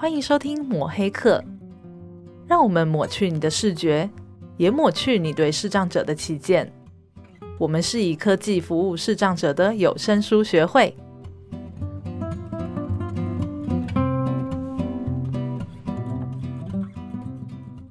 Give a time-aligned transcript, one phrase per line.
[0.00, 1.42] 欢迎收听抹黑课，
[2.46, 4.08] 让我们抹去你的视觉，
[4.56, 6.72] 也抹去你对视障者的偏见。
[7.58, 10.96] 我们是以科技服务视障者的有声书学会。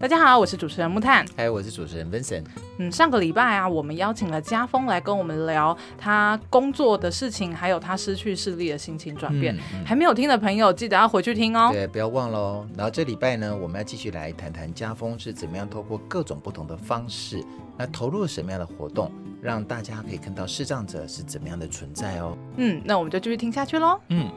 [0.07, 2.45] 大家好，我是主持人木炭，还有我是主持人 Vincent。
[2.77, 9.53] 嗯，上个礼拜啊，我们邀请了家峰来跟我们聊他工作的事情，还有他失去视力的心情转变。
[9.57, 11.71] 嗯嗯、还没有听的朋友，记得要回去听哦。
[11.73, 12.65] 对，不要忘了哦。
[12.77, 17.43] 然后这礼拜呢，我们要继续来谈谈家峰是怎么样透过各种不同的方式，
[17.77, 22.37] 来投入了什么样的活动，让大家可以看到视障者是怎么样的存在哦。
[22.55, 23.99] 嗯，那我们就继续听下去喽。
[24.07, 24.31] 嗯。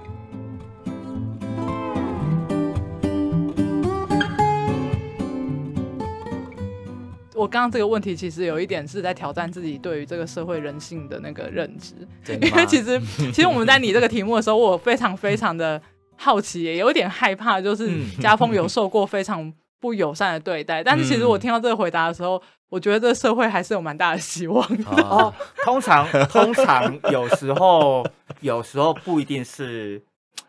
[7.41, 11.95] 我刚刚这个问题其实有一点是在挑战自己对于这个社会人性的那个认知，
[12.43, 13.01] 因为其实
[13.33, 15.81] 其实我们在拟这个题目的时候，我非常非常的
[16.17, 17.89] 好奇，也有一点害怕，就是
[18.20, 24.84] 家风有受过非常不友善的对待，但是其实我听到这个回答的时候，我觉得这个社会还是有蛮大的希望的。
[25.01, 25.33] 哦，
[25.64, 28.07] 通常通常有时候
[28.41, 30.03] 有时候不一定是，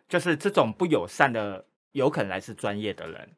[0.10, 3.30] 就是这种不友善的，有可能来自专业的人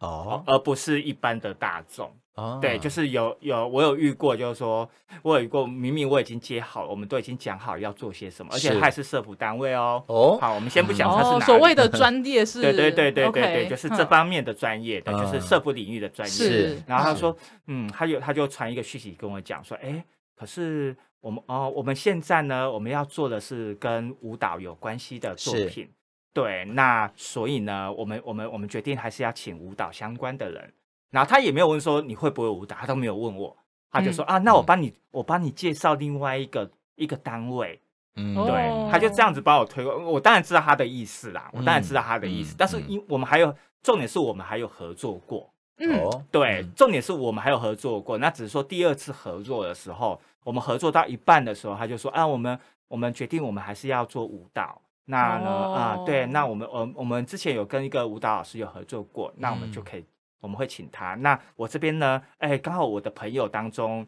[0.00, 2.10] 哦，而不是一般的大众。
[2.34, 4.88] 哦，对，就是有有我有遇过，就是说
[5.22, 10.02] 我有遇过，明明我已经接好了，我们都已经讲好要做些什么，而且还是社福单位哦。
[10.06, 16.32] 哦，好，我们先不讲他是哪、哦、所谓的专业是， 对对对对对对，就是这方面的专业的，就是社福领域的专业。
[16.32, 20.02] 是，然后他说，嗯，他就他就传一个讯息跟我讲说，哎，
[20.34, 25.90] 可是我们哦，我们现在呢，我们要做的是跟舞蹈有关系的作品，
[26.32, 30.72] 对，那所以呢，我们我们我们决定还是要请舞蹈相关的人。
[31.10, 33.56] 然后他也没有问说你会不会舞蹈，他都没有问我，
[33.90, 37.80] 他就说、嗯、啊，那我帮你，我帮你介绍另外一个一个单位，
[38.14, 39.98] 嗯，对，他就这样子把我推过。
[39.98, 60.04] 我当然知道他的意思啦，我当然知道他的意思，嗯、但是因我们还有重点是我们还有合作过，嗯，对，重点是我们还有合作过，那只是说第二次合作的时候，我们合作到一半的时候，他就说啊，我们我们决定我们还是要做舞蹈，那呢、哦、啊，对，那我们我我们之前有跟一个舞蹈老师有合作过，那我们就可以。
[60.40, 61.14] 我们会请他。
[61.16, 62.22] 那我这边呢？
[62.38, 64.06] 哎，刚好我的朋友当中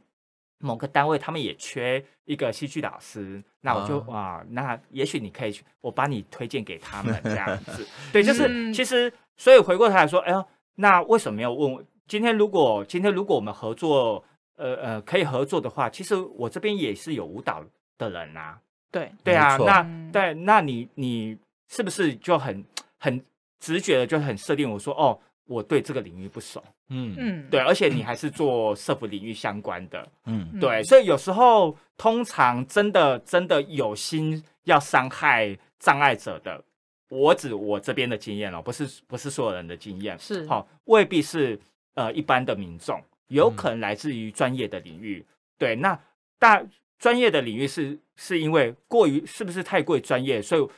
[0.60, 7.86] 某个单位他们也缺一个戏剧老师，那我就啊、哦，那也许你可以去，我把你推荐给他们这样子。
[8.10, 10.42] 对，就是、嗯、其实，所以回过头来说，哎呦，
[10.76, 11.84] 那为什么没有问我？
[12.06, 14.24] 今天如果今天如果我们合作，
[14.56, 17.62] 呃呃，可以合作的话，其实我这边也是有舞蹈
[17.98, 18.58] 的人啊。
[18.92, 19.10] 对。
[19.24, 21.36] 对啊，那对，那你你
[21.68, 22.64] 是不是就很
[22.98, 23.20] 很
[23.58, 25.18] 直觉的就很设定我说哦？
[25.46, 27.14] 我对这个领域不熟，嗯。
[27.18, 36.62] 嗯，对，而且你还是做社服领域相关的，嗯，对，所以有时候通常真的真的有心要伤害障碍者的，
[37.10, 40.46] 我指我这边的经验哦，不是不是所有人的经验，是。
[40.46, 41.58] 好，未必是
[41.94, 45.98] 呃一般的民众，有可能来自于专业的领域，嗯、对，那
[46.38, 46.62] 大
[47.02, 50.68] 专业的领域是是因为过于是不是太过于专业，所以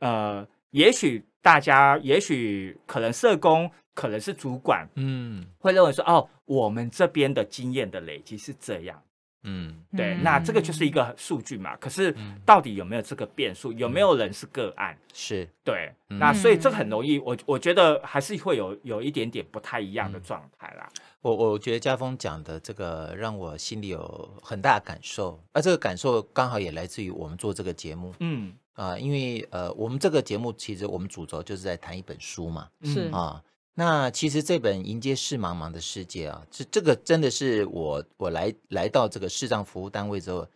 [0.00, 3.70] 呃，也许大家也许可能社工。
[3.96, 9.00] 可能是主管，嗯，会认为说，哦，我们这边的经验的累积是这样，
[9.44, 11.76] 嗯，对，那这个就是一个数据嘛。
[11.76, 13.72] 可是到底有没有这个变数？
[13.74, 14.96] 有没有人是个案？
[15.12, 20.88] 是对，那所以这很容易，我我觉得还是会有有一点点不太一样的状态啦。
[21.20, 33.42] 我我觉得家峰讲的这个让我心里有很大的感受，而这个感受刚好也来自于我们做这个节目，嗯啊，因为呃，我们这个节目其实我们主轴就是在谈一本书嘛，是啊。
[33.76, 40.46] 那其实这本《迎接视茫茫的世界》啊，这这个真的是我我来来到这个视障服务单位之后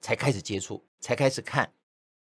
[0.00, 1.70] 才开始接触，才开始看。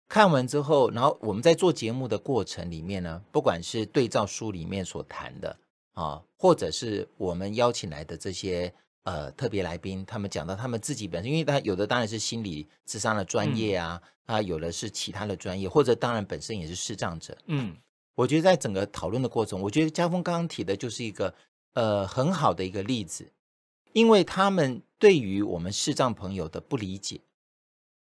[0.10, 5.56] 看完之后，然后我们在做节目的过程里面呢，不管是对照书里面所谈的
[5.94, 17.78] 啊，或者是我们邀请来的这些呃特别来宾，他们讲到他们自己本身，因为他有的当然是心理智商的专业啊，啊、嗯、有的是其他的专业，或者当然本身也是视障者，嗯。
[18.16, 21.34] 我觉得在整个讨论的过程，我觉得家峰刚刚提的就是一个
[21.74, 23.32] 呃很好的一个例子，
[23.94, 27.22] 因为他们对于我们视障朋友的不理解，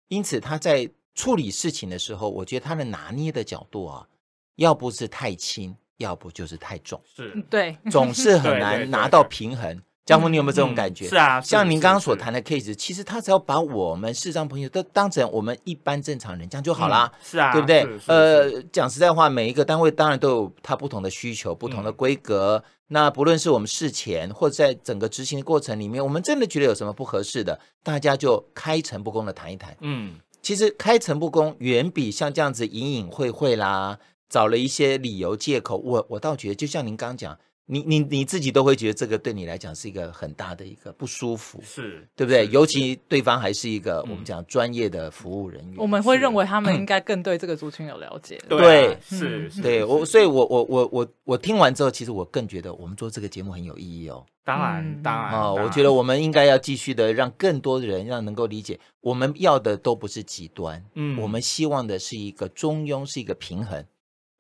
[0.08, 4.08] 因此他在处理事情的时候，我觉得他的拿捏的角度啊，
[4.56, 9.82] 要不是太轻，要不就是太重，是对，总是 很难拿到平衡。
[10.10, 11.08] 家峰，你有没有这种感觉？
[11.08, 17.12] 是啊，像您刚刚所谈的 case，其实他只要把我们视障朋友都当成我们一般正常人，这样就好啦。
[17.22, 17.88] 是啊，对不对？
[18.08, 22.64] 呃，讲实在话，每一个单位当然都有它不同的需求、不同的规格。
[22.88, 29.78] 那不论是我们事前或者在整个执行的过程里面，我们真的觉得有什么不合适的，大家就开诚布公的谈一谈。
[29.82, 34.00] 嗯，其实开诚布公远比像这样子隐隐晦晦啦。
[34.28, 37.38] 找了一些理由借口，我我倒觉得，就像您刚刚讲。
[37.72, 42.48] 你你你自己都会觉得这个对你来讲是一个很大的一个不舒服，是对不对？
[42.48, 48.42] 尤其对方还是一个我们讲专业的服务人员，我们会认为他们应该更对这个族群有了解。
[48.50, 54.26] 对，是，对我，所以我我我我我听完之后，其实我更觉得我们做这个节目很有意义哦。
[54.44, 63.86] 当然，当然啊，我觉得我们应该要继续的让更多的人让能够理解，我们要的都不是极端，嗯，我们希望的是一个中庸，是一个平衡。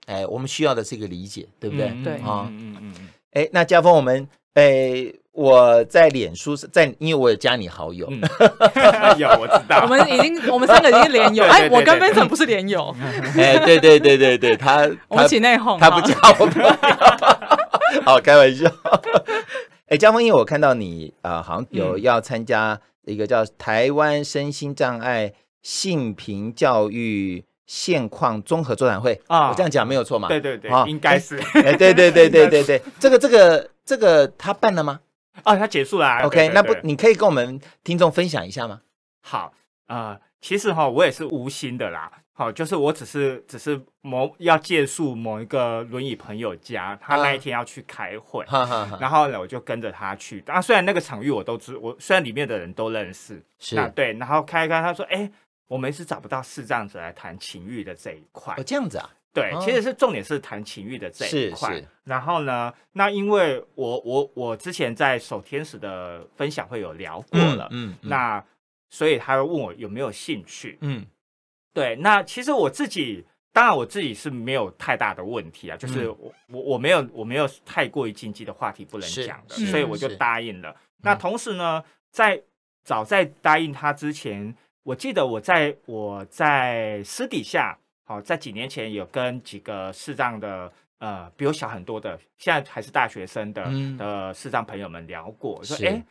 [0.07, 1.93] 哎，我们需要的是一个理解，对不对？
[2.03, 2.88] 对，啊，嗯嗯嗯。
[3.33, 8.19] 哎，那家峰，我们哎，我在脸书在，因为我有加你好友，嗯、
[9.17, 12.93] 有我知道，我们已经我们三个已经连友， 哎，我跟 Vincent 不是连友，
[13.37, 16.69] 哎，对对对对对，他我们起内讧，他不加我朋友，
[18.03, 18.69] 好开玩笑。
[19.87, 27.45] 哎，家峰，因为我看到你啊、呃，好像有要参加一个叫台湾身心障碍性平教育。
[27.69, 30.27] 现况综合座谈会啊，我这样讲没有错嘛？
[30.27, 31.37] 对对对，应该是。
[31.53, 34.99] 哎，对对对对对对， 这个这个这个他办了吗？
[35.43, 36.21] 哦，他结束了。
[36.23, 38.81] OK，那不，你可以跟我们听众分享一下吗？
[39.21, 39.53] 好，
[39.85, 42.11] 呃，其实哈，我也是无心的啦。
[42.33, 48.43] 好，就是我只是只是某要借宿某一个轮椅朋友家，他那一天要去开会，
[48.99, 50.41] 然后呢，我就跟着他去。
[50.41, 55.31] 当然，虽然那个场域我都知，我虽然里面的人都认识，是啊对，然后开开，他说，哎。
[55.69, 59.07] 我们是找不到视障者来谈情欲的这一块哦，这样子啊？
[59.31, 61.79] 对，其实是重点是谈情欲的这一块。
[62.03, 68.43] 然后呢，那因为我我我之前在守天使的分享会有聊过了，嗯，那
[68.89, 71.05] 所以他问我有没有兴趣，嗯，
[71.71, 73.23] 对，那其实我自己
[73.53, 80.75] 当然我自己是没有太大的问题啊，就是我我我没有我没有太过于禁忌的话题不能讲的，所以我就答应了。
[81.03, 82.41] 那同时呢，在
[82.83, 84.55] 早在答应他之前。
[84.83, 93.63] 我记得我在我在私底下，好，在几年前有跟几个视障的呃比我小很多的，现在还是大学生的
[93.97, 96.03] 的视障朋友们聊过，说哎，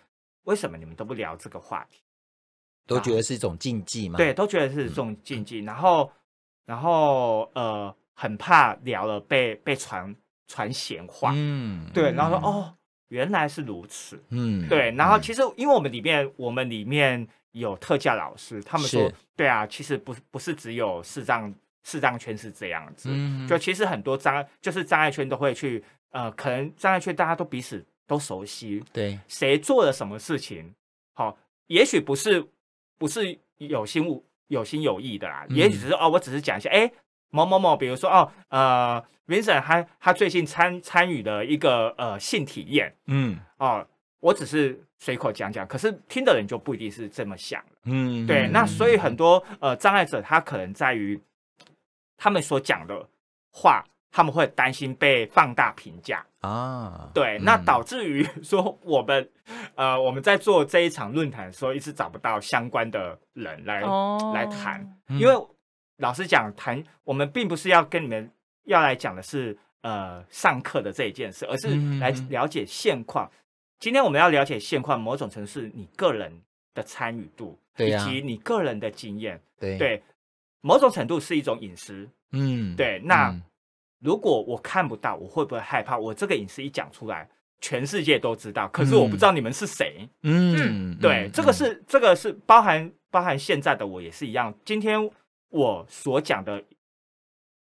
[0.44, 2.02] 为什么你们都不聊这个话题？
[2.86, 4.16] 都觉得是一种禁忌吗？
[4.16, 4.94] 对，都觉得是一？
[4.94, 6.10] 种禁忌，然后
[6.64, 10.14] 然后呃很怕聊了被被传
[10.46, 12.74] 传闲话，嗯，对，然后说哦
[13.08, 17.26] 原来是如此，嗯，对，然后其实因为我们里面我们里面。
[17.52, 21.52] 有特教老师，他们说，对啊，其实不不是只有视障
[21.82, 30.72] 视障圈是这样子，嗯、就其实很多障就是障碍圈都会去，呃，可能障碍圈大家都彼此都熟悉，对，谁做了什么事情，
[31.14, 31.36] 好、哦，
[31.68, 32.46] 也许不是
[32.98, 36.88] 不是有心无有心有意的啦，嗯、也许只是哦，我只是讲一下，哎，
[37.30, 43.86] 某某某，比如说哦，呃，Vincent 他他最近参参与了一个呃性体验，嗯，哦。
[44.20, 47.62] 我只是随口讲讲，可是听的人就不一定是这么想。
[47.84, 48.48] 嗯，对。
[48.48, 51.22] 那所以很多呃障碍者，他可能在于
[52.16, 53.08] 他们所讲的
[53.52, 57.08] 话，他们会担心被放大评价啊。
[57.14, 59.30] 对，那导致于说我们
[59.76, 65.34] 呃我们在做这一场论坛的时候，一直找不到相关的人来、哦、来谈，因为
[65.98, 68.30] 老实讲，谈我们并不是要跟你们
[68.64, 71.68] 要来讲的是呃上课的这一件事，而是
[72.00, 73.30] 来了解现况。
[73.78, 76.32] 今天我们要了解现况，某种程度是你个人
[76.74, 80.02] 的参与度，以及你个人的经验，对，对，
[80.60, 83.00] 某种程度是一种隐私，嗯，对。
[83.04, 83.42] 那、嗯、
[84.00, 85.96] 如果我看不到，我会不会害怕？
[85.96, 87.28] 我这个隐私一讲出来，
[87.60, 94.52] 全世界都知道，可是我不知道你们是谁，嗯，嗯对，嗯、这个是这个是包含包含现在的我也是一样。
[94.64, 95.08] 今天
[95.50, 96.62] 我所讲的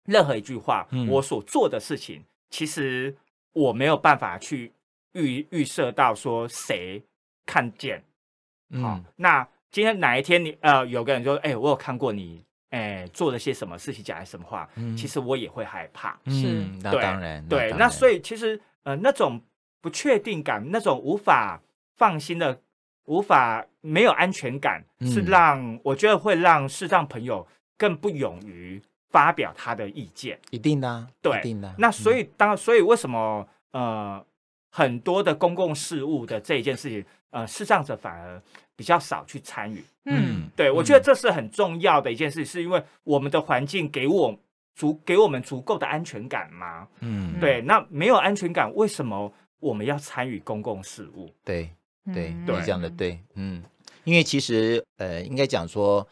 [0.04, 3.16] 任何一句话，嗯、我所做的事情，其实
[3.52, 4.72] 我没有办法去。
[5.18, 7.02] 预预设到说谁
[7.46, 8.84] 看见，好、嗯。
[8.84, 19.40] 哦，那今天哪一天你呃有个人说，哎、欸，我有看过你，哎、欸，做了些什么事情，讲了什么话，嗯、其实我也会害怕，是，那当然，对，那，那所以其实呃那种
[19.80, 21.62] 不确定感，那种无法
[21.96, 22.60] 放心的，
[23.06, 28.80] 无法没有安全感，嗯、是让我觉得会让视障朋友更不勇于
[29.10, 31.74] 发表他的意见，一定的、啊，对，一定的。
[31.78, 34.24] 那所以当所以为什么呃？
[34.68, 38.42] 很多的公共事务的这一件事情，呃，视障者反而
[38.74, 39.82] 比较少去参与。
[40.04, 44.38] 嗯，对，我觉得这是很重要的一件事，是因为我们的环境给我
[44.74, 46.86] 足给我们足够的安全感吗？
[47.00, 47.62] 嗯，对。
[47.62, 51.32] 那没有安全感，为什么我们要参与公共事务？
[51.42, 51.70] 对，
[52.12, 53.18] 对，你讲的对。
[53.36, 53.62] 嗯，
[54.04, 56.06] 因为其实呃，应该讲说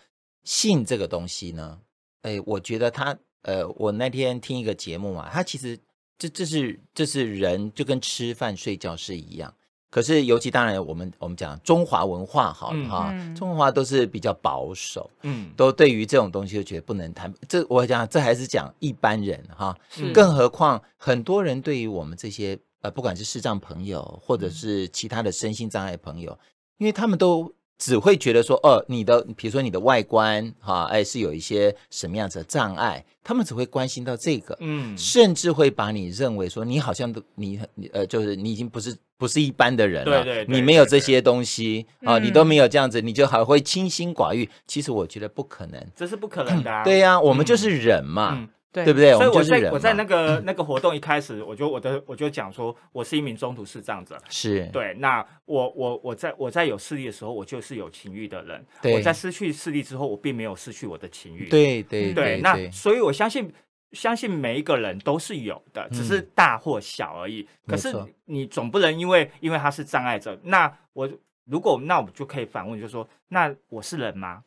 [0.45, 1.81] 性这个东西呢，
[2.23, 5.77] 哎，我觉得他呃，我那天听一个节目嘛，他其实。
[6.17, 9.53] 这这是这是人就跟吃饭睡觉是一样，
[9.91, 17.35] 可是尤其当然我们我们讲中华文化好了哈，嗯、中华都是比较保守，嗯，都对于这种东西就觉得不能谈。
[17.49, 19.77] 这我讲这还是讲一般人哈，
[20.15, 26.39] 更何况很多人对于我们这些呃不管是视障朋友或者是其他的身心障碍朋友，
[26.79, 27.53] 因为他们都。
[27.79, 37.59] 只会觉得说，哦，你的，比如说你的外观，哈，哎，是有一些什么样子的障碍，他们只会关心到这个，嗯，甚至会把你认为说，你好像都你，
[37.93, 44.49] 呃，就是你已经不是不是一般的人了，对对，你没有这些东西啊，你都没有这样子，你就还会清心寡欲。
[44.67, 46.83] 其实我觉得不可能，这是不可能的。
[46.85, 48.37] 对呀，我们就是人嘛。
[48.37, 48.49] 对，
[48.83, 49.13] 对不对？
[49.13, 54.19] 所以我在我在那个那个活动一开始，我就我的我就讲说，我是一名中途视障者。
[54.29, 54.93] 是对。
[54.99, 58.65] 那我我我在我在有视力的时候，我就是有情欲的人。
[58.83, 58.95] 对。
[58.95, 61.49] 我在失去视力之后，我并没有失去我的情欲。
[61.49, 62.41] 对对对。
[62.41, 63.53] 那所以我相信
[63.93, 67.47] 相信每一个人都是有的，只是大或小而已。
[67.67, 71.09] 可是你总不能因为因为他是障碍者，那我
[71.45, 74.43] 如果那我们就可以反问，就是说，那我是人吗？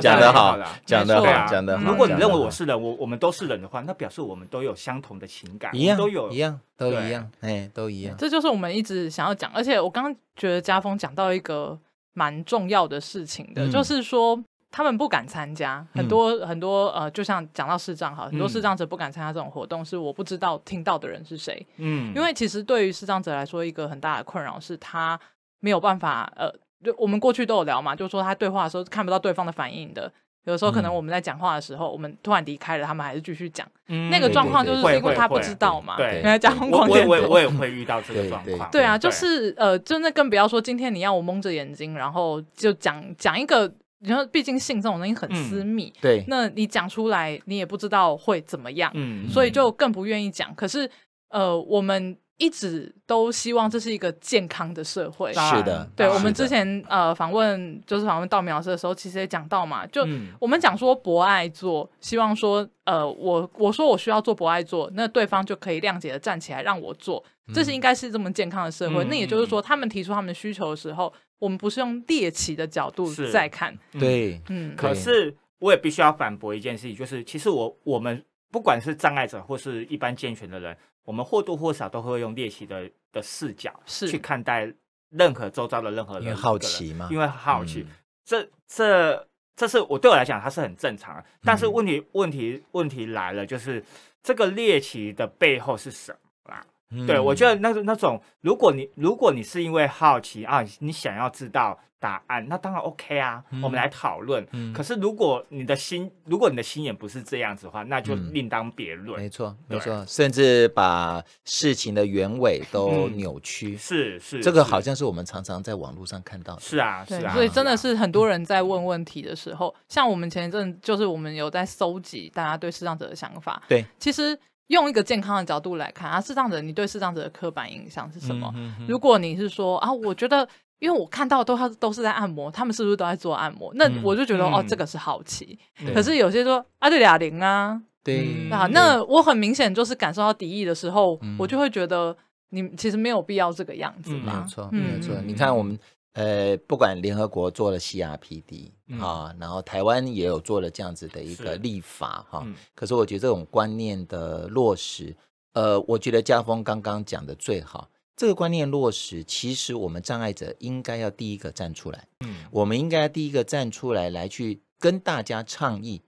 [0.00, 1.84] 讲得好，讲得好，讲得好。
[1.84, 8.14] 如果你认为我是人，我我们都是人的话，那表示我们都有相同的情感，一样都有，一样都一样，哎，都一样。
[8.16, 11.76] 这就是我们一直想要讲，而且我刚刚觉得家峰讲到一个
[12.12, 14.40] 蛮重要的事情的，就是说
[14.70, 21.66] 他们不敢参加很多很多呃，就像讲到视障哈，很多视障者不敢参加这种活动，是我不知道听到的人是谁。
[21.78, 25.18] 嗯，因为其实对于视障者来说，一个很大的困扰是他
[25.58, 26.48] 没有办法呃。
[26.84, 30.12] 就我们过去都有聊嘛，就是说他对话的时候看不到对方的反应的，
[30.44, 33.66] 有时候可能我们在讲话的时候，嗯、我们突然离开了，他们还是继续讲。
[33.88, 35.96] 嗯、那个状况就是因为他不知道嘛。
[35.96, 37.06] 对，来讲疯狂点。
[37.08, 38.44] 我我我也会遇到这个状况。
[38.44, 45.92] 对，对，对，对啊，就是呃，真的更不要说今天你要我蒙着眼睛，然后就讲讲一个，然后毕竟性这种东西很私密。
[45.96, 48.90] 嗯、对，那你讲出来，你也不知道会怎么样。
[48.94, 50.54] 嗯，所以就更不愿意讲。
[50.54, 50.88] 可是
[51.30, 52.16] 呃，我们。
[52.38, 55.32] 一直都希望这是一个健康的社会。
[55.32, 60.06] 是的，对，我们之前呃访问就是访问道明老师的时候，其实也讲到嘛，就
[60.38, 67.24] 我们讲说博爱做，希望说呃我我说我需要做博爱做，那对方就可以谅解的站起来让我做，
[67.54, 69.02] 这是应该是这么健康的社会。
[69.06, 73.74] 那也就是说，他们提出他们的需求的时候，我们不是用猎奇的角度在看。
[73.98, 74.76] 对，嗯。
[74.76, 80.76] 可是我也必须要反驳一件事情，就是其实我我们不管是障碍者或是一般健全的人。
[81.06, 84.70] 我们或多或少都会用猎奇的的视角去看待
[85.08, 87.86] 任何周遭的任何人，因为好奇嘛，因为好奇，
[88.24, 91.24] 这这这是我对我来讲，它是很正常。
[91.42, 93.82] 但是问题问题问题来了，就是
[94.22, 96.12] 这个猎奇的背后是什
[96.44, 96.66] 么啦？
[97.06, 101.78] 对，我觉得那那种，如果你如果你是因为好奇啊，你想要知道。
[101.98, 104.46] 答案那当然 OK 啊，嗯、我们来讨论。
[104.52, 109.18] 嗯、可是如果你的心，如果你的心眼不是这样子的话，那就另当别论。
[109.18, 113.72] 没错，没错，甚至把事情的原委都扭曲。
[113.72, 116.60] 嗯、是是，这个好像是我们常常在网络上看到的。
[116.60, 117.32] 是啊，是啊。
[117.32, 123.60] 所以真的是很多人在问问题的时候，像我们前一阵就是我们有在搜集大家对视障者的想法。
[123.66, 124.38] 对，其实
[124.68, 128.52] 用一个健康的角度来看啊，视障者，你对视障者的刻板印象是什么？
[128.56, 130.48] 嗯、哼哼如果你是说啊，我觉得。
[130.78, 133.72] 因为我看到都他都是在按摩，他们是不是都在做按摩？
[133.76, 135.58] 那我就觉得、嗯、哦，这个是好奇。
[135.80, 142.14] 嗯、可是有些说啊，对哑铃啊，对啊，那我很明显就是感受到敌意的时候，嗯、我就会觉得
[142.50, 144.42] 你其实没有必要这个样子吧。
[144.44, 145.14] 没错，没有错。
[145.24, 145.78] 你看我们
[146.16, 152.42] 呃，不管联合国做了 CRPD、嗯、啊，然后台湾也有做了这样子的一个立法哈。
[152.46, 155.14] 嗯、可是我觉得这种观念的落实，
[155.52, 157.90] 呃，我觉得家峰刚刚讲的最好。
[158.16, 162.08] 这个观念落实，其实我们障碍者应该要第一个站出来。
[162.20, 166.00] 嗯，我们应该要第一个站出来，来去跟大家倡议，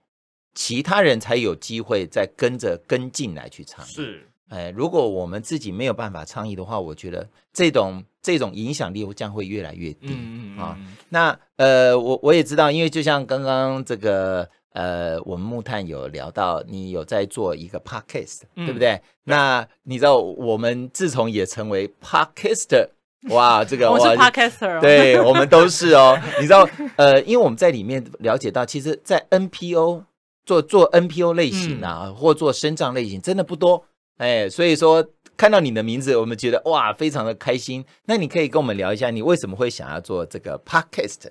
[0.55, 3.91] 其他人才有机会再跟着跟进来去倡议。
[3.91, 10.07] 是，哎，如果我们自己没有办法倡议的话，我觉得这种这种影响力将会越来越低。
[10.09, 10.77] 嗯嗯啊，
[11.09, 14.47] 那呃，我我也知道，因为就像刚刚这个。
[14.71, 19.01] 呃，我们木炭有聊到，你有在做一个 podcast，嗯，对不对？
[19.23, 22.87] 那你知道，我们自从也成为 podcaster，
[23.31, 26.17] 哇，这个 我是 podcaster，对，我们都是哦。
[26.39, 30.03] 你知道，呃，因为我们在里面了解到，其实，在 NPO
[30.45, 33.83] 做做 NPO 类型啊，嗯、或做身障类型，真的不多。
[34.19, 37.83] 哎，所以说看到你的名字，我们觉得哇，非常的开心。
[38.05, 41.29] 那你可以跟我们聊一下，你为什么会想要做这个 podcast？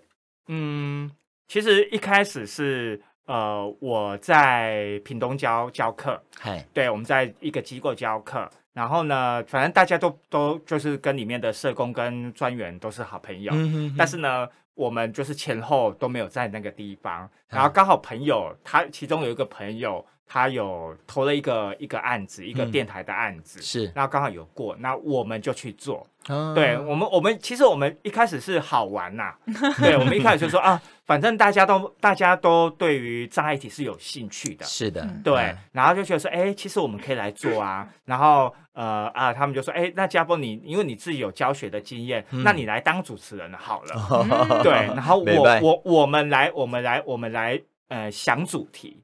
[0.49, 1.11] 嗯，
[1.47, 3.01] 其实一开始是。
[3.29, 26.07] 呃，我在屏东教教课，嗨，对，我们在一个机构教课，然后呢，反正大家都都就是跟里面的社工跟专员都是好朋友，嗯、哼哼，但是呢，我们就是前后都没有在那个地方，然后刚好朋友他其中有一个朋友他有投了一个一个案子，一个电台的案子，是，然后刚好有过，那我们就去做。
[26.55, 29.35] 对我们，我们其实我们一开始是好玩呐，
[29.81, 47.59] 对我们一开始就说啊，反正大家都大家都对于障碍体是有兴趣的，是的，对，然后就觉得说，哎，其实我们可以来做啊， 然后呃啊，他们就说，哎，那家波你因为你自己有教学的经验，那你来当主持人好了， 对，然后我我我们来我们来我们来
[47.89, 49.03] 呃想主题。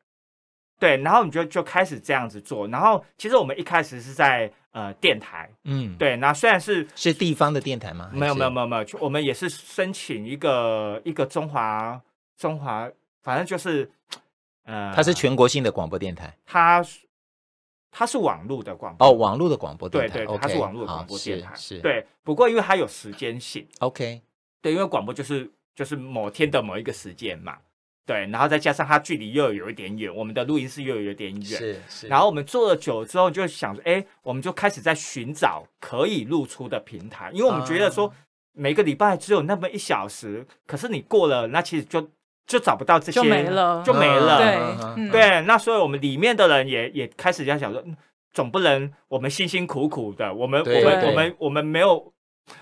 [0.84, 2.68] 对，然后我们就就开始这样子做。
[2.68, 6.14] 然后其实我们一开始是在呃电台，嗯，对。
[6.18, 8.10] 那虽然是是地方的电台吗？
[8.12, 11.98] 没有没有没有没有，我们也是申请一个一个中华
[12.36, 12.86] 中华，
[13.22, 13.90] 反正就是
[14.64, 16.36] 呃，它是全国性的广播电台。
[16.44, 16.84] 它
[17.90, 21.80] 它是网络的广播哦，网络的广播电台，对对，它是网络的广播电台，是。
[21.80, 24.20] 对，不过因为它有时间性，OK，
[24.60, 27.56] 对，因为广播就是就是某天的某一个时间嘛。
[28.06, 32.06] 对，然后再加上它距离又有一点远，我们的录音室又有一点远，是是。
[32.06, 38.12] 然后我们做了久之后，就想说，哎，我们就开始在寻找可以露出的平台，因为我们觉得说，
[38.52, 42.10] 每个礼拜只有那么一小时，可是你过了，那其实就
[42.46, 44.38] 就找不到这些，就没了，就没了。
[44.96, 47.82] 对对，那所以我们里面的人也也开始在想说，
[48.32, 52.13] 总不能我们辛辛苦苦的，我们我们我们我们没有。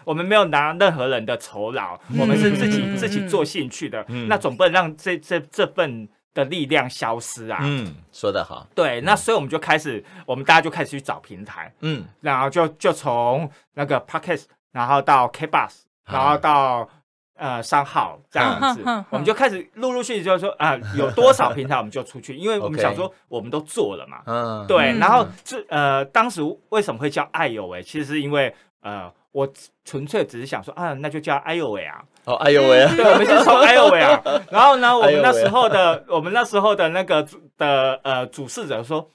[0.04, 7.58] 我们没有拿任何人的酬劳，我们是自己自己做兴趣的，那总不能让这这这份的力量消失啊。
[7.62, 8.66] 嗯，说得好。
[8.74, 15.72] 对，那所以我们就开始，我们大家就开始去找平台，嗯，然后就就从那个 Podcast，然后到 K Bus，
[16.06, 16.88] 然后到
[17.36, 29.12] 呃商号这样子，我们就开始陆陆续续就是说啊，有多少平台我们就出去，因为我们想说我们都做了嘛，嗯，对，然后这呃当时为什么会叫爱有为，其实是因为呃。
[29.32, 29.48] 我
[29.84, 32.02] 纯粹只是想说啊，那就叫哎呦喂啊！
[32.24, 32.94] 哦，哎呦喂啊！
[32.96, 34.22] 对，我们是从哎呦喂啊。
[34.50, 37.26] 然后呢，我们那时候的我们那时候的那个
[37.58, 39.08] 的呃主事者说。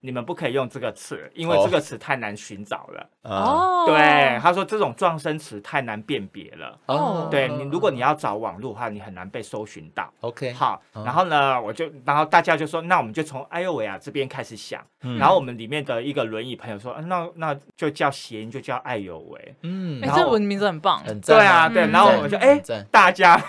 [0.00, 3.08] 你们不可以用这个词，因为这个词太难寻找了。
[3.26, 6.78] 哦，对，他说这种撞声词太难辨别了。
[6.86, 10.08] 哦，对你，如果你要找网络的话，你很难被搜寻到。
[10.20, 14.80] OK，好，然后呢，我就，然后大家就说，那我们就从哎呦喂啊这边开始想。
[15.18, 19.54] 然后我们里面的一个轮椅朋友说，那那就叫谐音，就叫艾有为。
[19.62, 21.36] 嗯，哎，这文名字很棒，很赞。
[21.36, 23.40] 对啊，对，然后我们就哎，大家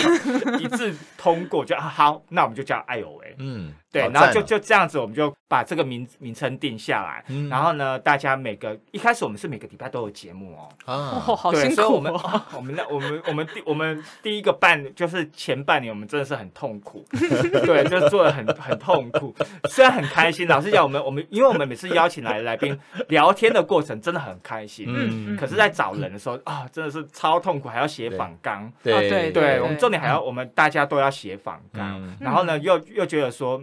[0.60, 3.34] 一致通过，就好，那我们就叫艾有为。
[3.38, 3.72] 嗯。
[3.96, 7.24] 对，然后就就这样子，我们就把这个名名称定下来。
[7.48, 10.68] 然后呢，大家每个一开始我们是每个礼拜都有节目哦。
[10.84, 11.94] 啊，好辛苦。
[11.94, 12.12] 我们
[12.54, 17.04] 我们那我们我们第我们第一个半就是前半年，我们真的是很痛苦。
[17.64, 19.34] 对，就做的很很痛苦。
[19.70, 22.78] 虽然很开心，老实讲，我们我们因为我们每次邀请来的来宾
[23.08, 24.86] 聊天的过程真的很开心。
[24.88, 25.36] 嗯。
[25.36, 28.70] 可是，在找人的时候啊，真的是超痛苦，还要写访纲。
[28.82, 32.16] 对对对，我们重点还要我们大家都要写访纲。
[32.20, 33.62] 然后呢，又又觉得说。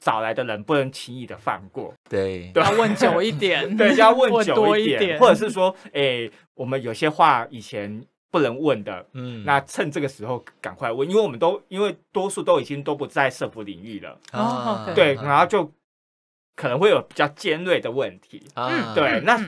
[0.00, 15.70] 找来的人不能轻易的放过，对，要问久一点， 对，要问久一点， 或者是说，哎，我们有些话以前不能问的，嗯，那趁这个时候赶快问，因为我们都因为多数都已经都不在社福领域了，哦，对，然后就
[16.56, 19.38] 可能会有比较尖锐的问题，嗯，对，那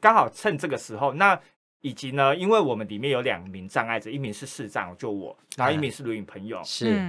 [0.00, 1.40] 刚好趁这个时候，那
[1.80, 7.00] 以及呢，因为我们里面有两名障碍者，一名是视障，就我，然后一名是轮椅朋友，是。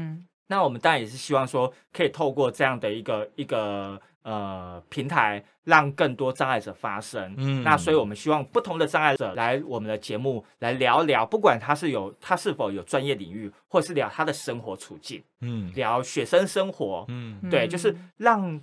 [0.48, 7.34] 那我们当然也是希望说，可以透过这样的一个一个呃平台，让更多障碍者发声。
[7.38, 18.62] 嗯，那所以我们希望不同的障碍者来我们的节目来聊聊，不管他是有他是否有专业领域，或是聊他的生活处境，嗯，聊学生生活，嗯，对，就是让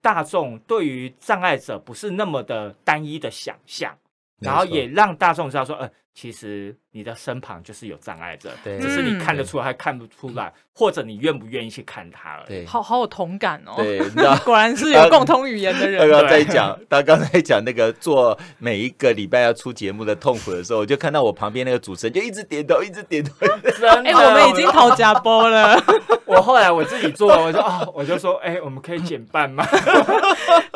[0.00, 3.96] 大众对于障碍者不是那么的单一的想象，
[4.38, 5.90] 然后也让大众知道说，呃。
[6.14, 12.48] 其实你的身旁就是有障碍者，对，只是你看得出来还看不出来，或者你愿不愿意去看他而已。
[12.48, 13.72] 对，好好有同感哦。
[13.76, 13.98] 对，
[14.44, 16.06] 果然是有共同语言的人。
[16.08, 23.32] 刚刚在讲， 他刚才讲那个做每一个礼拜要出节目的痛苦的时候，我就看到我旁边那个主持人就一直点头，一直点头。
[24.04, 25.82] 哎，我们已经头夹播了。
[26.26, 29.66] 我后来我自己做，我说啊，我就说，哎，我们可以减半吗？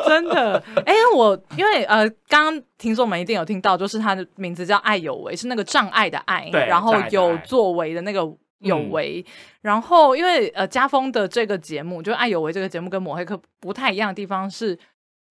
[0.07, 0.63] 真的？
[0.85, 5.26] 哎，我因为呃，刚刚听众们一定有听到，就是他的名字叫爱有为。
[5.35, 8.21] 是那个障碍的爱，然后有作为的那个
[8.59, 14.75] 有为，嗯、然后因为呃家风的这个节目，就爱有为这个节目跟抹黑客不太一样的地方是，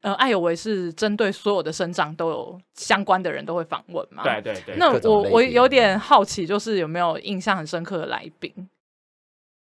[0.02, 4.76] 呃爱有为是针对所有的生长都有相关的人都会访问嘛，对对对。
[4.76, 8.52] 那我我有点好奇，就是有没有印象很深刻的来宾？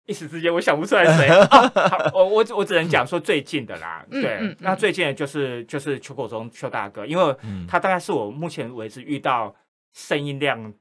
[0.05, 2.12] 一时之间我想不出来谁、 啊。
[2.12, 7.37] 我我我只能讲说最近的啦， 对，那最近的就是就是邱国忠邱大哥，因为
[7.67, 9.55] 他大概是我目前为止遇到。
[9.97, 10.75] 声音量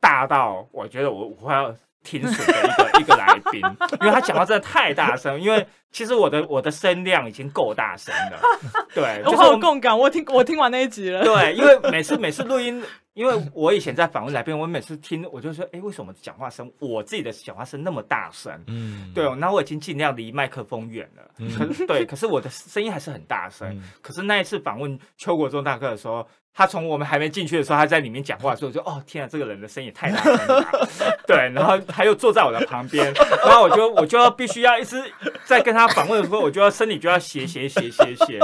[0.00, 3.60] 大到我觉得我我要停水的一个一个来宾，
[4.00, 8.40] 因为他讲话真的太大声，因为其实我的我的声量已经够大声了，
[8.94, 12.82] 对，我好有共感，我听我听完那一集了，对，因为每次每次录音。
[13.18, 18.52] 因为我以前在访问来宾，我每次听我就说，哎，为什么讲话声我自己的讲话声那么大声？
[18.68, 21.28] 嗯，对，那我已经尽量离麦克风远了。
[21.38, 23.68] 嗯、可是对，可是我的声音还是很大声。
[23.70, 26.24] 嗯、可是那一次访问邱国忠大哥的时候，
[26.58, 30.64] 他从我们还没进去的时候，他在里面讲话的时候，就哦天啊，这个人的声音也太大了。
[31.24, 33.14] 对，然后他又坐在我的旁边，
[33.46, 35.00] 然后我就我就要必须要一直
[35.44, 38.40] 在跟他访问的时候，我就要身体就要斜斜斜斜斜。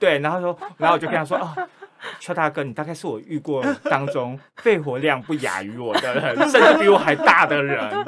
[0.00, 1.54] 对，然后说，然后我就跟他说哦。
[2.20, 8.04] 邱大哥，你大概是我遇过当中肺活量不亚于我的人，甚至比我还大的人。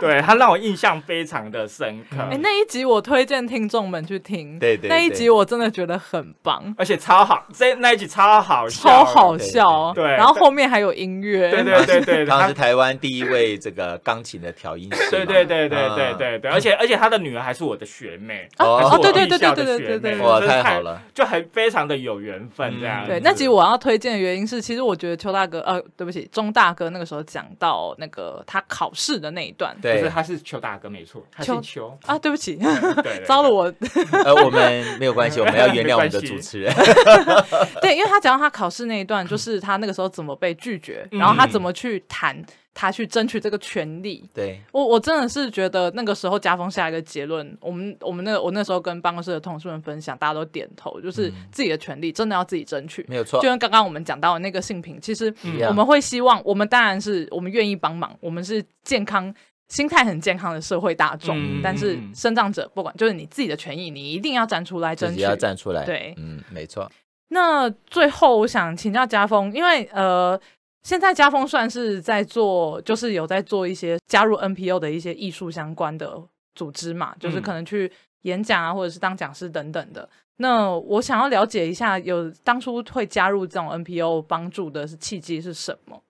[0.00, 2.16] 对，他让我印象非常的深刻。
[2.20, 4.58] 哎、欸，那一集我推荐听众们去听。
[4.58, 7.46] 对，对对，那一集我真的觉得很棒，而且超好。
[7.52, 9.92] 这那一集超好笑，超好笑。
[9.94, 11.50] 对，然后后面还有音乐。
[11.50, 15.10] 对对 对对，他是台湾第一位这个钢琴的调音师。
[15.10, 18.48] 对对对对对对对，而且而且他的女儿还是我的学妹。
[18.58, 23.06] 哦，对对对对对对对，哇，太好了，就很非常的有缘分这样。
[23.06, 24.18] 对，那集我要推荐的。
[24.18, 32.58] 原因是，其实我觉得邱大哥，呃，对不起，钟大哥那个时候讲到那个他考试的那一段，对，是他是邱大哥没错，他姓邱啊，对不起，
[33.24, 33.72] 糟了我，
[34.24, 36.74] 呃，我们没有关系，我们要原谅我们的主持人，
[37.80, 42.44] 对，因为他讲到他考试那一段，就是他那个时候怎么被拒绝，然后他怎么去谈。
[42.74, 44.60] 他去争取这个权利，对。
[44.70, 53.40] 我我真的是觉得那个时候家峰下一个结论，我们我们那个我那时候跟办公室的同事们分享，大家都点头，就是自己的权利真的要自己争取，没有错。
[53.40, 55.34] 就像刚刚我们讲到的那个性平，其实
[55.66, 59.34] 我们会希望，我们当然是我们愿意帮忙，我们是健康
[59.68, 66.88] 心态很健康的社会大众，嗯、但是身障者不管就是你自己的权益，你一定要站出来争取，要站出来，对，嗯，没错。
[67.30, 70.40] 那最后我想请教家峰，因为呃。
[70.82, 76.22] 现在家风算是在做，就是有在做一些加入 NPO 的一些艺术相关的
[76.54, 77.90] 组织嘛，就是可能去
[78.22, 80.08] 演讲啊，或者是当讲师等等的。
[80.36, 86.02] 那我想要了解一下，有当初会加入这种 NPO 帮助的是契机是什么？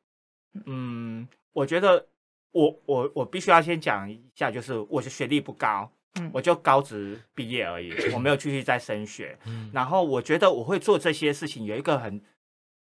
[0.67, 2.07] 嗯，我觉得
[2.53, 9.37] 我我我必须要先讲一下，就是我是学历不高，嗯，我就高职毕业而已， 我没有继续再升学。
[9.47, 12.21] 嗯，然后我觉得我会做这些事情，有一个很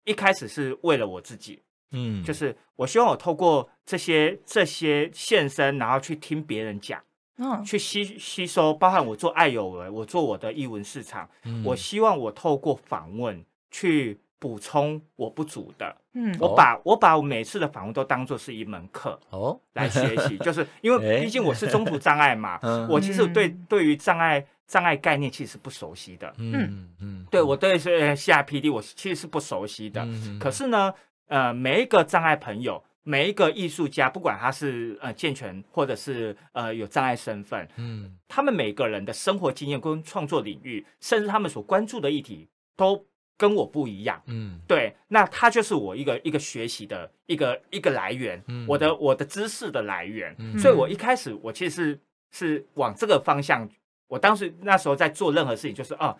[0.04, 1.62] 一开始是为了我自己。
[1.92, 7.00] 嗯，就是我希望我透过这些这些现身，然后去听别人讲，
[7.38, 19.58] 嗯，去吸吸收，包含我做爱有为，我做我的译文市场，嗯，我希望我透过访问去补充我不足的，嗯，我把、哦、我把我每次的访问都当做是一门课哦。
[19.72, 30.92] 来学习，就是因 为毕竟我是中途障碍嘛， 嗯、我其实对对于障碍障碍概念其实是不熟悉的，嗯嗯，对我对是 CRPD 我其实是不熟悉的，嗯、可是呢。
[31.28, 53.68] 呃，每一个障碍朋友，每一个艺术家，不管他是呃健全或者是呃有障碍身份，嗯，他们每个人的生活经验跟创作领域，甚至他们所关注的议题，都跟我不一样，嗯，对，那他就是我一个一个学习的一个一个来源，嗯，我的我的知识的来源，嗯，所以我一开始我其实是是往这个方向，
[54.08, 56.18] 我当时那时候在做任何事情，就是哦，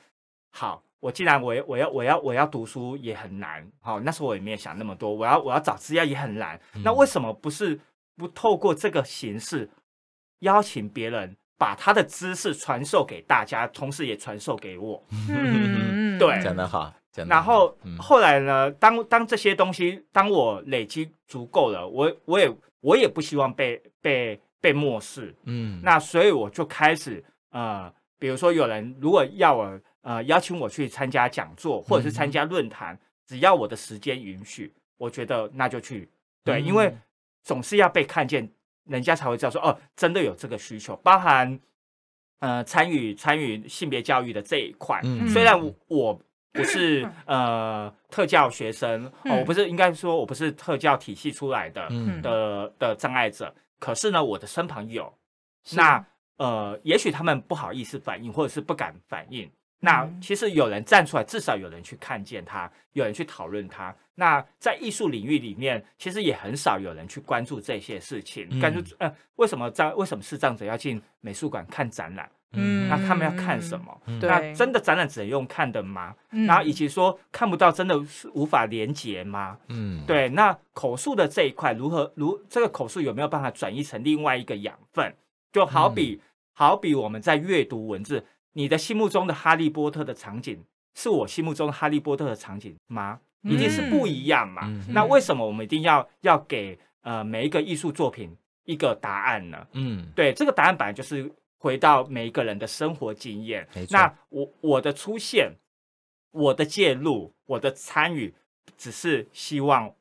[0.51, 0.83] 好。
[1.01, 5.15] 我既然我要我要我要我要读书也很难，好，那时候我也没有想那么多。
[5.15, 7.79] 我要我要找资料也很难，嗯、那为什么不是
[8.17, 9.71] 不透过这个形式
[10.41, 15.01] 邀请别人把他的知识传授给大家，同时也传授给我？
[15.31, 16.93] 嗯，对，讲得好。
[17.29, 18.69] 然后、嗯、后来呢？
[18.73, 25.33] 当当这些东西当我累积足够了，我我也我也不希望被被被漠视。
[25.45, 29.81] 嗯，那所以我就开始呃，比如说有人如果要我。
[30.03, 36.09] 呃，邀请我去参加讲座或者是参加论坛，嗯、只要我的时间允许，我觉得那就去。
[36.45, 36.97] 对，嗯、因为
[37.43, 38.49] 总是要被看见，
[38.85, 40.97] 人家才会知道说哦，真的有这个需求。
[40.97, 41.59] 包含
[42.39, 46.21] 呃参与参与性别教育的这一块，嗯、虽然我，我
[46.53, 55.13] 不是呃特教学生，哦、我不是应该说我不是特教体系出来的、嗯、的的障碍者，可是呢，我的身旁有。
[55.73, 56.05] 那
[56.39, 59.51] 呃，也许他们不好意思反应，或者是不敢反应。
[59.81, 63.95] 那其实有人站出来，至少有人去看见他，有人去讨论他。
[64.17, 68.49] 那在艺术领域里面，其实也很少有人去关注这些事情。
[68.59, 72.29] 关注、嗯、呃，为什么障为什么视障者要进美术馆看展览？
[72.55, 74.03] 嗯，那他们要看什么？
[74.07, 76.13] 嗯、那真的展览只能用看的吗？
[76.33, 79.57] 嗯、然后以及说看不到，真的是无法连接吗？
[79.69, 80.29] 嗯，对。
[80.31, 82.13] 那口述的这一块如何？
[82.17, 85.15] 如这个口述有没有办法转移成另外一个养分？
[85.53, 88.25] 就好比、嗯、好比我们在阅读文字。
[88.53, 93.21] 你的心目中的哈利波特的场景是我心目中哈利波特的场景吗？
[93.43, 94.63] 一定是不一样嘛。
[94.65, 99.67] 嗯、那为什么我们一定要要给呃每一个艺术作品一个答案呢？
[99.73, 103.67] 嗯，对，这个答案本来就是回到每一个人的生活经验。
[103.91, 105.53] 那我我的出现，
[106.33, 108.35] 我的介入，我的参与，
[108.77, 109.95] 只是希望。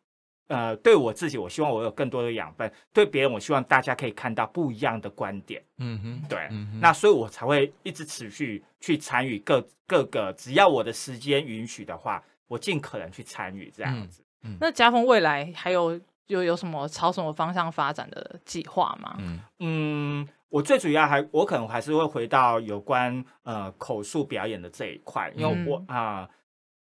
[0.48, 5.62] 呃，对我自己，我希望我有更多的养分；对别人，我希望大家可以看到不一样的观点。
[5.78, 14.24] 嗯哼，对，嗯哼，那所以我才会一直持续去参与各各个，只要我的时间允许的话，我尽可能去参与这样子。
[14.44, 19.18] 嗯，嗯，那家峰未来还有有有什么朝什么方向发展的计划吗？
[19.20, 26.30] 嗯嗯，我最主要还我可能还是会回到有关呃口述表演的这一块，因为我啊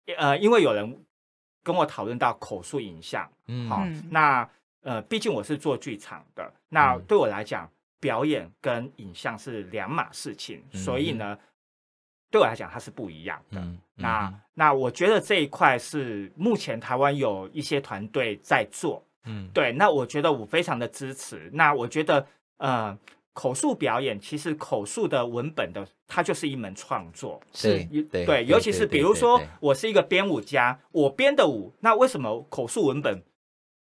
[0.08, 1.00] 呃，呃，因为有人。
[1.64, 4.50] 跟我讨论到口述影像，嗯，好，那
[4.82, 7.70] 呃，毕竟我是做剧场的，那对我来讲，
[8.00, 11.38] 表演跟影像是两码事情，嗯、所以呢，
[12.30, 13.60] 对我来讲它是不一样的。
[13.62, 21.50] 嗯、那那我觉得这一块是目前台湾有一些团队在做，嗯，对，那我觉得我非常的支持。
[21.54, 22.26] 那我觉得，
[22.58, 22.98] 呃。
[23.34, 33.24] 口述表演其实口述的文本的，它就是一门创作，是对，对，尤其是比如说，我是一个编舞家，我编的舞，那为什么口述文本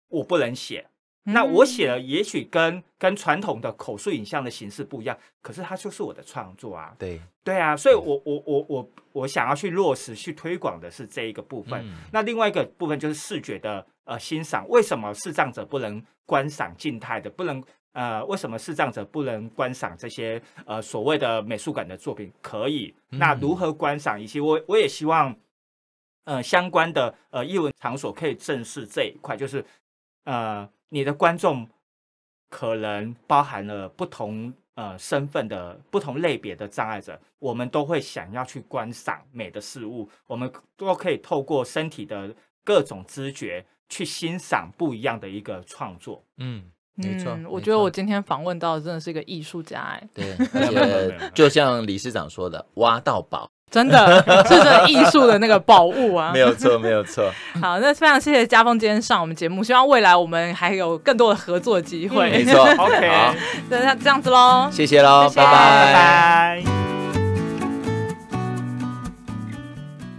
[0.09, 0.87] 我不能写？
[1.23, 6.95] 那我写了，也许跟跟传统的口述影像的形式不一样，可是它就是我的创作啊。
[6.99, 11.85] 对，对啊，所以我我我我我想要去落实、去推广的是这一个部分。
[12.11, 17.63] 那另外一个部分就是视觉的呃欣赏，为什么视障者不能观赏静态的，不能？
[17.99, 22.33] 呃，为什么视障者不能观赏这些呃所谓的美术馆的作品？
[22.41, 24.21] 可以，那如何观赏？
[24.21, 25.35] 以及我我也希望，
[26.23, 29.65] 呃，相关的呃艺文场所可以正视这一块，就是
[30.23, 31.69] 呃，你的观众
[32.49, 42.33] 可能包含了不同呃身份的不同类别的障碍者，我们都会想要去观赏美的事物，我们都可以透过身体的
[42.63, 46.25] 各种知觉去欣赏不一样的一个创作。
[46.37, 46.71] 嗯。
[46.99, 50.03] 没错，嗯，我觉得我今天访问到的真的是一个艺术家哎。
[50.13, 56.33] 对， 而且 就像理事长说的，挖到宝，真的是这艺术的那个宝物啊。
[56.35, 57.31] 没有错，没有错。
[57.61, 62.31] 好，那非常谢谢家峰今天上我们节目，希望未来我们还有更多的合作机会。
[62.31, 63.35] 没错，OK，好，
[63.71, 66.63] 那这样子喽，谢谢喽，拜拜，拜拜。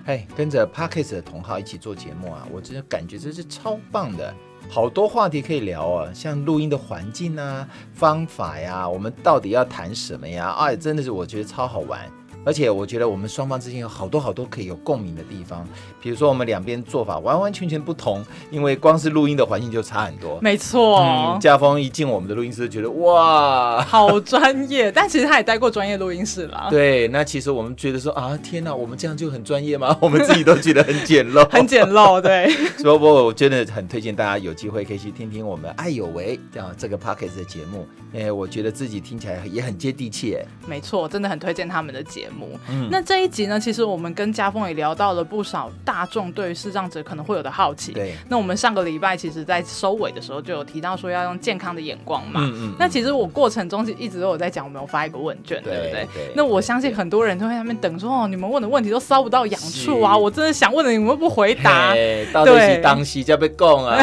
[0.05, 4.33] 嘿，跟着 Podcast 的同好一起做节目啊，我真的感觉这是超棒的。
[4.71, 10.51] 好多话题可以聊啊，像录音的环境啊、方法呀，我们到底要谈什么呀？
[10.59, 12.07] 哎，真的是我觉得超好玩。
[12.45, 15.67] 而且我觉得我们双方之间有好多好多可以有共鸣的地方，
[16.01, 20.39] 比如说我们两边做法完完全全不同，因为光是录音的环境就差很多。
[20.41, 24.91] 没错，嗯，家峰一进我们的录音室就，觉得哇，好专业。
[24.91, 26.67] 但其实他也待过专业录音室啦。
[26.71, 29.95] 对，那其实我们觉得说啊，天哪，我们这样就很专业吗？
[30.01, 32.21] 我们自己都觉得很简陋， 很简陋。
[32.21, 37.87] 对，所以我我真的很推荐大家有机会可以去听听我们爱有为这样这个 Podcast 的节目。
[38.13, 40.35] 哎，我觉得自己听起来也很接地气。
[40.35, 42.59] 哎，没错，真的很推荐他们的节目。
[42.69, 47.91] 嗯，那这一集呢，其实我们跟家峰也聊到了不少大众对于视障者可能会有的好奇。
[47.91, 52.41] 对，那我们上个礼拜其实，在收尾的时候就有提到说要用健康的眼光嘛。
[52.43, 52.75] 嗯嗯。
[52.79, 56.07] 那其实我过程中一直都有在讲，我们有发一个问卷，对不对？
[56.13, 56.31] 对。
[56.35, 60.17] 那我相信很多人都在那边等说，哦，你们问的问题都烧不到痒处啊！
[60.17, 61.93] 我真的想问的，你们不回答。
[61.93, 63.97] 对，到底是当时就被供啊。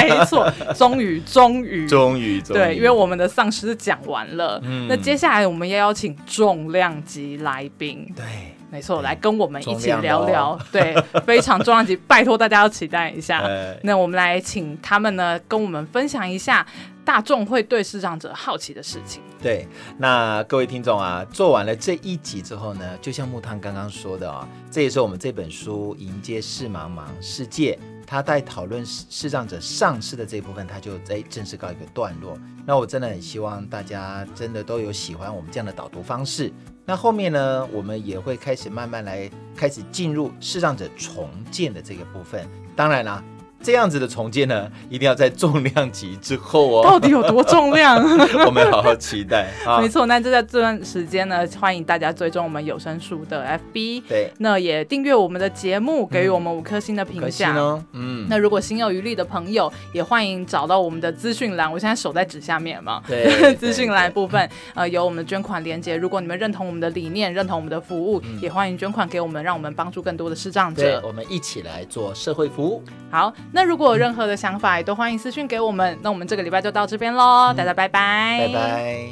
[0.00, 8.12] 没错， 终于，终于，终于，对，因为我们的丧尸讲完了，嗯，那接下来我们要邀请重量级来宾。
[8.14, 8.24] 对，
[8.70, 13.42] 没错，来跟我们一起聊聊，哦、 对，非常重量级， 拜托大家要期待一下。
[13.46, 16.66] 对那我们来请他们呢，跟我们分享一下
[17.04, 19.22] 大众会对视障者好奇的事情。
[19.42, 19.66] 对，
[19.98, 27.72] 那各位听众啊，做完了这一集之后呢，就像木炭刚刚说的啊、哦，这也是我们这本书《迎接视茫茫世界》。
[28.08, 32.38] 他在讨论视障者上市的这一部分，他就在正式告一个段落。
[32.64, 36.52] 那我真的很希望大家真的都有喜欢我们这样的导读方式。
[36.86, 42.48] 那后面呢，我们也会开始慢慢来开始进入视障者重建的这个部分。
[42.74, 43.22] 当然啦。
[43.66, 46.84] 这样子的重建呢，一定要在重量级之后哦。
[46.84, 48.00] 到底有多重量？
[48.46, 49.48] 我们好好期待。
[49.80, 54.04] 没错，那就在这段时间呢，欢迎大家追踪我们有声书的 FB。
[54.08, 57.56] 对，那也订阅我们的节目，给予我们五颗星的评价。
[57.90, 61.70] 嗯，那如果心有余力的朋友，也欢迎找到我们的资讯栏。
[61.70, 63.02] 我现在手在纸下面嘛。
[63.08, 65.96] 对，资讯栏部分呃有我们的捐款连接。
[65.96, 71.02] 如果你们认同我们的理念，认同我们的服务，也欢迎捐款给我们，让我们帮助更多的视障者。
[71.04, 72.80] 我们一起来做社会服务。
[73.10, 73.34] 好。
[73.56, 75.98] 那如果有任何的想法，也都欢迎私讯给我们。
[76.02, 79.08] 那我们这个礼拜就到这边喽，大家拜拜，拜拜。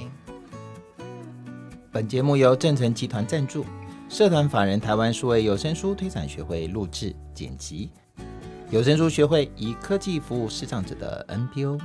[1.91, 3.65] 本节目由正成集团赞助，
[4.11, 7.91] 社团法人台湾数位有声书推展学会录制剪辑，
[8.69, 11.81] 有声书学会以科技服务视障者的 NPO。